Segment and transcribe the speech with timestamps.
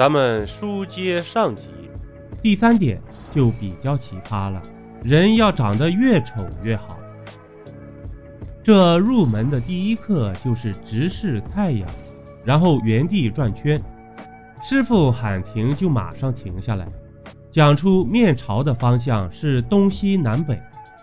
[0.00, 1.60] 咱们书接上集，
[2.40, 2.98] 第三点
[3.34, 4.62] 就比较奇葩了，
[5.04, 6.96] 人要长得越丑越好。
[8.64, 11.86] 这入门的第一课就是直视太阳，
[12.46, 13.78] 然后原地转圈。
[14.64, 16.88] 师傅喊停就马上停下来，
[17.50, 20.58] 讲出面朝的方向是东西南北，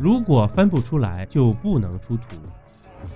[0.00, 2.38] 如果分不出来就不能出图。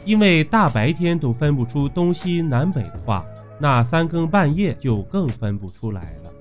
[0.04, 3.24] 因为大白天都分不出东西南北的话，
[3.62, 6.32] 那三更半夜就更分不出来了。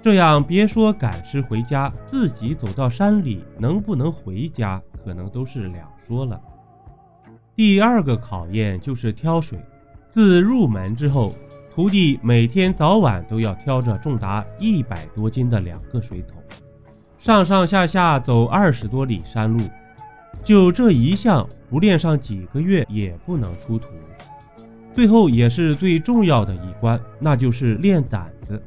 [0.00, 6.40] 这样别说赶尸回家，自己走到山里能不能回家，可能都是两说了。
[7.56, 9.58] 第二个考验就是挑水。
[10.10, 11.34] 自入门之后，
[11.74, 16.40] 徒弟每天早晚都要挑着重达一百多斤的两个水桶，
[17.20, 19.64] 上上下下走二十多里山路。
[20.44, 23.88] 就这一项，不练上几个月也不能出图。
[24.94, 28.62] 最后也是最重要的一关，那就是练胆子。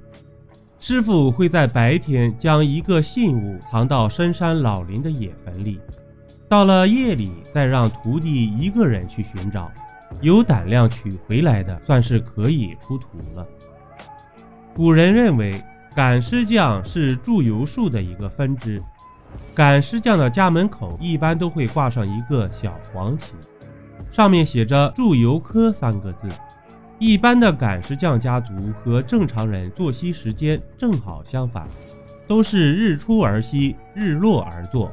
[0.79, 5.79] 师傅会在白天将一个信物藏到深山老林的野坟里，
[6.49, 9.69] 到了夜里再让徒弟一个人去寻找，
[10.21, 13.45] 有胆量取回来的，算是可以出徒了。
[14.73, 15.61] 古人认为，
[15.93, 18.81] 赶尸匠是祝由术的一个分支。
[19.53, 23.33] 赶尸匠的家门口一般都会挂上一个小黄旗，
[24.11, 26.29] 上面写着“祝由科”三个字。
[26.99, 31.65] 一般的赶尸匠家族和正常人作息时间正好相反，
[32.27, 34.91] 都是日出而息，日落而作。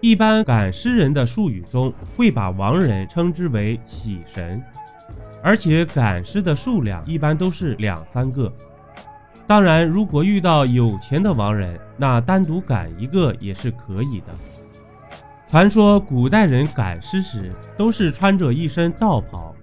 [0.00, 4.60] 一般赶尸人的术语中会把亡人称之为“喜神”，
[5.44, 8.52] 而且赶尸的数量一般都是两三个。
[9.46, 14.28] 当然，如果遇到有钱的亡人，那单独赶一个也是可以的。
[15.52, 19.54] 传说古代人赶尸时都是穿着一身道袍，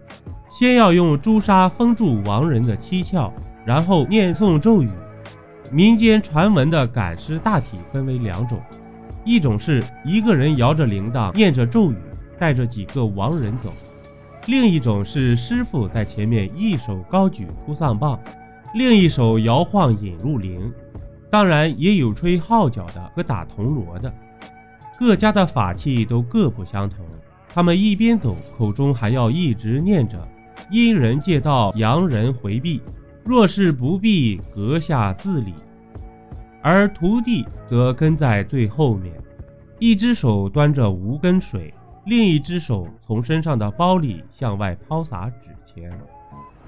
[0.48, 3.32] 先要用朱砂封住亡人的七窍，
[3.66, 4.90] 然后念诵咒语。
[5.72, 8.60] 民间传闻的赶尸大体分为两种，
[9.26, 11.96] 一种是一个人摇着铃铛念着咒语，
[12.38, 13.72] 带着几个亡人走；
[14.46, 18.20] 另一种是师傅在前面一手高举哭丧棒。
[18.76, 20.72] 另一手摇晃引入铃，
[21.32, 24.14] 当然也有吹号角的和打铜锣的，
[25.00, 27.06] 各家的法器都各不相同。
[27.48, 30.28] 他们一边走，口中还要一直念着
[30.70, 32.82] “阴人借道，阳人回避，
[33.24, 35.54] 若是不避，阁下自理”。
[36.62, 39.14] 而徒弟则跟在最后面，
[39.80, 41.74] 一只手端着无根水，
[42.06, 45.98] 另一只手从身上的包里向外抛洒纸钱。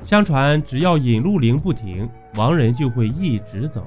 [0.06, 3.82] 相传，只要引路铃不停，亡人就会一直走；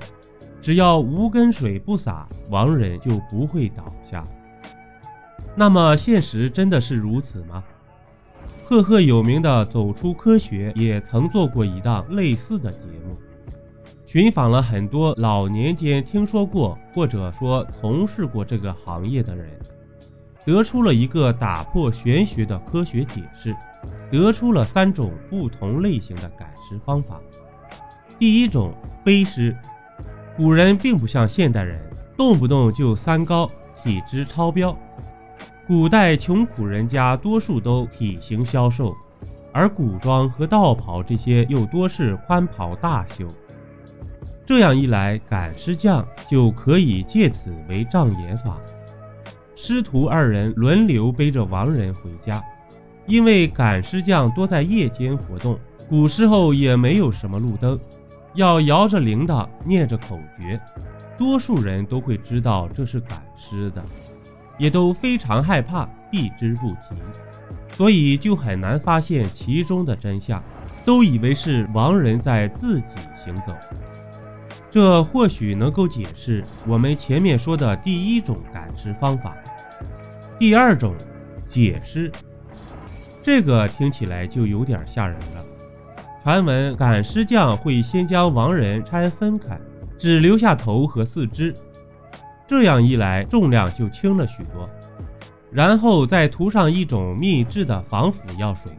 [0.65, 4.27] 只要无根水不洒，亡人就不会倒下。
[5.55, 7.63] 那么，现实真的是如此吗？
[8.65, 13.15] 赫赫有名的《走出科学》也曾做过一档类似的节目，
[14.07, 19.47] 寻访了很多老年间听说过或者说从事过这个行业的人，
[20.47, 23.55] 得出了一个打破玄学的科学解释。
[24.11, 27.21] 得出了三种不同类型的赶尸方法。
[28.19, 28.73] 第一种
[29.05, 29.55] 背尸，
[30.37, 31.81] 古人并不像现代人，
[32.17, 33.49] 动不动就三高，
[33.83, 34.77] 体质超标。
[35.67, 38.93] 古代穷苦人家多数都体型消瘦，
[39.53, 43.29] 而古装和道袍这些又多是宽袍大袖。
[44.45, 48.59] 这样一来，赶尸匠就可以借此为障眼法，
[49.55, 52.43] 师徒二人轮流背着亡人回家。
[53.07, 55.57] 因为赶尸匠多在夜间活动，
[55.89, 57.79] 古时候也没有什么路灯，
[58.35, 60.61] 要摇着铃铛念着口诀，
[61.17, 63.83] 多数人都会知道这是赶尸的，
[64.59, 67.01] 也都非常害怕，避之不及，
[67.77, 70.43] 所以就很难发现其中的真相，
[70.85, 72.87] 都以为是亡人在自己
[73.25, 73.55] 行走。
[74.73, 79.37] 这或许能够解释我们前面说的第一种赶尸方法。
[80.37, 80.93] 第二种，
[81.49, 82.11] 解尸。
[83.23, 85.45] 这个听起来就有点吓人了。
[86.25, 89.61] 传闻赶尸匠会先将亡人拆分开，
[89.99, 91.55] 只留下头和四肢，
[92.49, 94.67] 这样一来重量就轻了许多。
[95.53, 98.73] 然后再涂上一种秘制的防腐药水。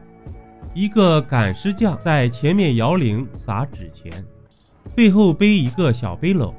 [0.74, 4.24] 一个赶尸匠在前面摇铃撒纸钱，
[4.96, 6.52] 背后背一个小背篓，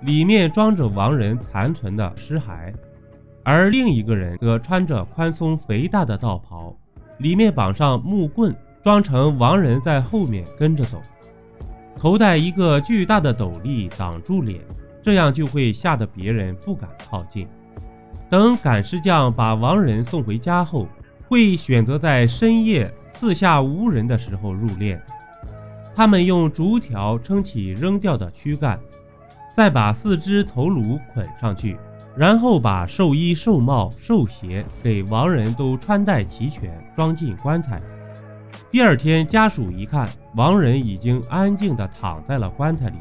[0.00, 2.74] 里面装着亡人残存的尸骸，
[3.44, 6.76] 而另一个人则穿着宽松肥大的道袍。
[7.18, 8.52] 里面绑上木棍，
[8.84, 11.00] 装成亡人在后面跟着走，
[11.98, 14.60] 头戴一个巨大的斗笠挡住脸，
[15.02, 17.48] 这样就会吓得别人不敢靠近。
[18.28, 20.86] 等赶尸匠把亡人送回家后，
[21.26, 25.00] 会选择在深夜四下无人的时候入殓。
[25.96, 28.78] 他们用竹条撑起扔掉的躯干，
[29.56, 31.78] 再把四肢头颅捆上去，
[32.14, 37.80] 然后把寿衣、寿帽、寿鞋给亡人都穿戴齐全，装进棺材。
[38.74, 42.96] 第二天，家属一看，亡人已经安静地躺在了棺材里，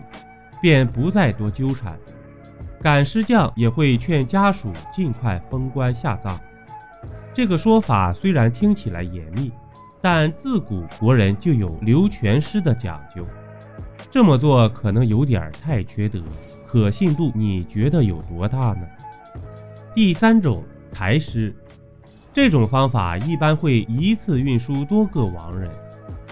[0.62, 1.98] 便不再多纠缠。
[2.80, 6.40] 赶尸匠也会劝家属尽快封棺下葬。
[7.34, 9.52] 这个说法虽然听起来严密。
[10.00, 13.26] 但自古国人就有留全尸的讲究，
[14.12, 16.22] 这么做可能有点太缺德，
[16.68, 18.88] 可信度你觉得有多大呢？
[19.96, 20.62] 第三种
[20.92, 21.56] 抬尸，
[22.34, 25.70] 这种方法一般会一次运输多个亡人，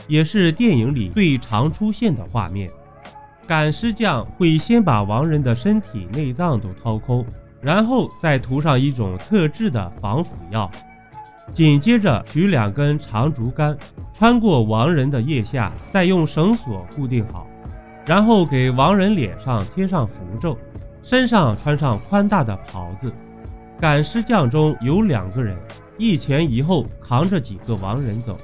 [0.07, 2.69] 也是电影里最常出现的画面。
[3.47, 7.23] 赶尸匠会先把亡人的身体内脏都掏空，
[7.61, 10.69] 然后再涂上一种特制的防腐药。
[11.53, 13.77] 紧接着取两根长竹竿，
[14.17, 17.45] 穿过亡人的腋下，再用绳索固定好，
[18.05, 20.57] 然后给亡人脸上贴上符咒，
[21.03, 23.13] 身上穿上宽大的袍子。
[23.79, 25.57] 赶尸匠中有两个人，
[26.01, 28.35] 一前一后扛着几个亡人走。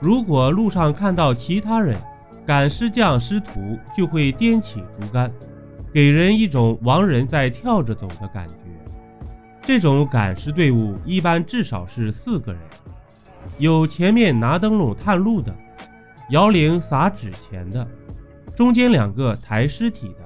[0.00, 2.00] 如果路上看到其他人，
[2.46, 5.30] 赶尸匠师徒就会掂起竹竿，
[5.92, 8.54] 给人一种亡人在跳着走的感觉。
[9.60, 12.62] 这种赶尸队伍一般至少是四个人，
[13.58, 15.54] 有前面拿灯笼探路的，
[16.30, 17.86] 摇铃撒纸钱的，
[18.56, 20.24] 中间两个抬尸体的，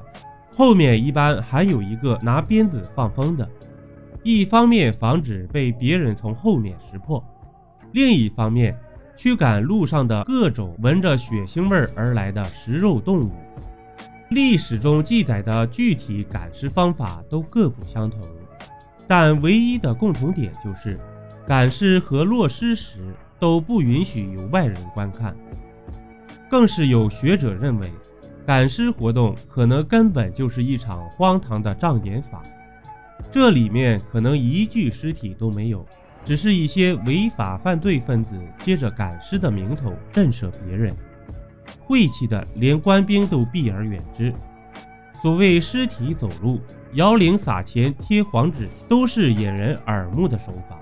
[0.57, 3.49] 后面一般还有一个拿鞭子放风的。
[4.23, 7.23] 一方面防止被别人从后面识破，
[7.93, 8.77] 另一方面
[9.17, 13.33] 驱赶路上的各种闻着血腥味而来的食肉动物。
[14.31, 18.21] 历史中记载的具体赶尸方法都各不相同。
[19.09, 20.99] 但唯一的共同点就是，
[21.47, 25.35] 赶尸和落尸时都不允许有外人观看。
[26.49, 27.91] 更是有学者认为，
[28.47, 32.41] 赶尸活动可能根本就是一场荒唐的障眼法，
[33.31, 35.87] 这里面可能一具尸体都没有，
[36.25, 38.31] 只是一些违法犯罪分子
[38.65, 40.95] 借着赶尸的名头震慑别人，
[41.81, 44.35] 晦气的连官兵都避而远之。
[45.23, 46.61] 所谓尸体走路。
[46.95, 50.79] 摇铃撒钱贴黄纸都是掩人耳目的手法，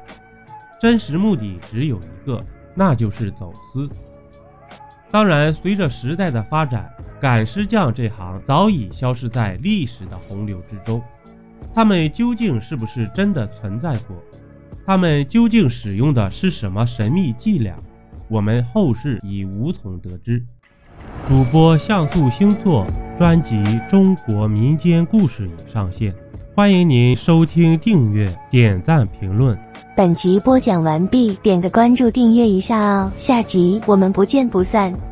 [0.81, 2.45] 真实目的只有一个，
[2.75, 3.89] 那就是走私。
[5.09, 11.01] 当然，随着时代的发展，赶尸匠这行早已消失在历史的洪流之中。
[11.75, 14.17] 他们究竟是不是真的存在过？
[14.87, 17.77] 他们究竟使用的是什么神秘伎俩？
[18.29, 20.43] 我们后世已无从得知。
[21.27, 22.87] 主播像素星座
[23.19, 23.55] 专辑
[23.91, 26.13] 《中国民间故事》已上线，
[26.55, 29.57] 欢迎您收听、订阅、点赞、评论。
[29.97, 35.10] 本集播讲完毕，点个关注，订阅一下哦，下集我们不见不散。